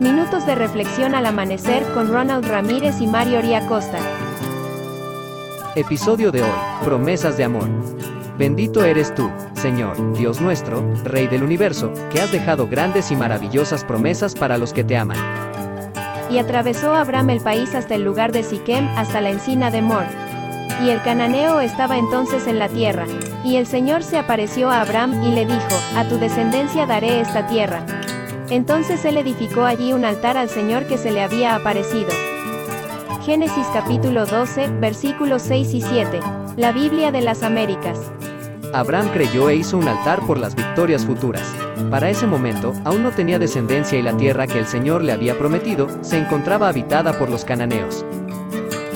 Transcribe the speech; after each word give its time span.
Minutos 0.00 0.46
de 0.46 0.54
reflexión 0.54 1.14
al 1.14 1.26
amanecer 1.26 1.84
con 1.94 2.08
Ronald 2.08 2.46
Ramírez 2.46 3.00
y 3.00 3.06
Mario 3.06 3.40
Costa. 3.68 3.98
Episodio 5.76 6.30
de 6.32 6.42
hoy, 6.42 6.50
promesas 6.84 7.36
de 7.36 7.44
amor. 7.44 7.68
Bendito 8.36 8.84
eres 8.84 9.14
tú, 9.14 9.30
Señor, 9.54 10.14
Dios 10.14 10.40
nuestro, 10.40 10.82
Rey 11.04 11.28
del 11.28 11.42
universo, 11.42 11.92
que 12.10 12.20
has 12.20 12.32
dejado 12.32 12.66
grandes 12.66 13.10
y 13.10 13.16
maravillosas 13.16 13.84
promesas 13.84 14.34
para 14.34 14.58
los 14.58 14.72
que 14.72 14.84
te 14.84 14.96
aman. 14.96 15.18
Y 16.30 16.38
atravesó 16.38 16.94
Abraham 16.94 17.30
el 17.30 17.40
país 17.40 17.74
hasta 17.74 17.94
el 17.94 18.02
lugar 18.02 18.32
de 18.32 18.42
Siquem, 18.42 18.88
hasta 18.96 19.20
la 19.20 19.30
encina 19.30 19.70
de 19.70 19.82
Mor. 19.82 20.04
Y 20.84 20.90
el 20.90 21.00
cananeo 21.02 21.60
estaba 21.60 21.96
entonces 21.96 22.48
en 22.48 22.58
la 22.58 22.68
tierra. 22.68 23.06
Y 23.44 23.56
el 23.56 23.66
Señor 23.66 24.02
se 24.02 24.18
apareció 24.18 24.68
a 24.68 24.80
Abraham 24.80 25.22
y 25.22 25.32
le 25.32 25.46
dijo, 25.46 25.76
A 25.96 26.08
tu 26.08 26.18
descendencia 26.18 26.86
daré 26.86 27.20
esta 27.20 27.46
tierra. 27.46 27.86
Entonces 28.50 29.04
él 29.04 29.16
edificó 29.16 29.64
allí 29.64 29.92
un 29.92 30.04
altar 30.04 30.36
al 30.36 30.48
Señor 30.48 30.86
que 30.86 30.98
se 30.98 31.12
le 31.12 31.22
había 31.22 31.54
aparecido. 31.54 32.10
Génesis 33.24 33.66
capítulo 33.72 34.26
12, 34.26 34.68
versículos 34.80 35.42
6 35.42 35.74
y 35.74 35.82
7. 35.82 36.20
La 36.56 36.72
Biblia 36.72 37.12
de 37.12 37.20
las 37.20 37.44
Américas. 37.44 37.98
Abraham 38.74 39.08
creyó 39.12 39.50
e 39.50 39.56
hizo 39.56 39.78
un 39.78 39.86
altar 39.86 40.20
por 40.26 40.38
las 40.38 40.56
victorias 40.56 41.06
futuras. 41.06 41.46
Para 41.90 42.10
ese 42.10 42.26
momento, 42.26 42.72
aún 42.84 43.04
no 43.04 43.10
tenía 43.12 43.38
descendencia 43.38 43.98
y 43.98 44.02
la 44.02 44.16
tierra 44.16 44.48
que 44.48 44.58
el 44.58 44.66
Señor 44.66 45.02
le 45.02 45.12
había 45.12 45.38
prometido, 45.38 45.88
se 46.02 46.18
encontraba 46.18 46.68
habitada 46.68 47.18
por 47.18 47.30
los 47.30 47.44
cananeos. 47.44 48.04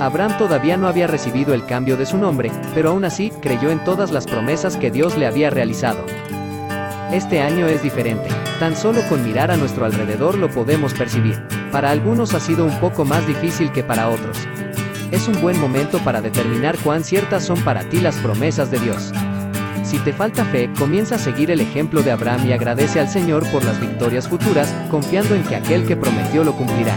Abraham 0.00 0.38
todavía 0.38 0.78
no 0.78 0.88
había 0.88 1.06
recibido 1.06 1.52
el 1.52 1.66
cambio 1.66 1.98
de 1.98 2.06
su 2.06 2.16
nombre, 2.16 2.50
pero 2.74 2.88
aún 2.88 3.04
así, 3.04 3.30
creyó 3.42 3.70
en 3.70 3.84
todas 3.84 4.10
las 4.10 4.26
promesas 4.26 4.78
que 4.78 4.90
Dios 4.90 5.18
le 5.18 5.26
había 5.26 5.50
realizado. 5.50 6.06
Este 7.12 7.42
año 7.42 7.66
es 7.66 7.82
diferente. 7.82 8.30
Tan 8.58 8.74
solo 8.76 9.02
con 9.10 9.22
mirar 9.22 9.50
a 9.50 9.58
nuestro 9.58 9.84
alrededor 9.84 10.38
lo 10.38 10.48
podemos 10.48 10.94
percibir. 10.94 11.38
Para 11.70 11.90
algunos 11.90 12.32
ha 12.32 12.40
sido 12.40 12.64
un 12.64 12.80
poco 12.80 13.04
más 13.04 13.26
difícil 13.26 13.72
que 13.72 13.82
para 13.82 14.08
otros. 14.08 14.38
Es 15.10 15.28
un 15.28 15.38
buen 15.42 15.60
momento 15.60 15.98
para 15.98 16.22
determinar 16.22 16.78
cuán 16.78 17.04
ciertas 17.04 17.44
son 17.44 17.62
para 17.62 17.82
ti 17.82 18.00
las 18.00 18.16
promesas 18.16 18.70
de 18.70 18.78
Dios. 18.78 19.12
Si 19.82 19.98
te 19.98 20.14
falta 20.14 20.46
fe, 20.46 20.70
comienza 20.78 21.16
a 21.16 21.18
seguir 21.18 21.50
el 21.50 21.60
ejemplo 21.60 22.02
de 22.02 22.12
Abraham 22.12 22.46
y 22.46 22.52
agradece 22.52 23.00
al 23.00 23.08
Señor 23.08 23.46
por 23.50 23.64
las 23.64 23.78
victorias 23.78 24.28
futuras, 24.28 24.72
confiando 24.90 25.34
en 25.34 25.42
que 25.42 25.56
aquel 25.56 25.86
que 25.86 25.96
prometió 25.96 26.42
lo 26.42 26.54
cumplirá. 26.54 26.96